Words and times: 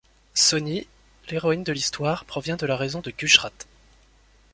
Sohni, 0.33 0.87
l'héroïne 1.29 1.63
de 1.63 1.71
l'histoire, 1.71 2.25
provient 2.25 2.55
de 2.57 2.65
la 2.65 2.75
région 2.75 3.01
de 3.01 3.11
Gujrat. 3.11 3.51